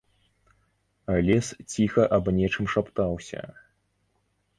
Лес 1.27 1.47
ціха 1.73 2.05
аб 2.17 2.31
нечым 2.37 2.65
шаптаўся. 2.77 3.41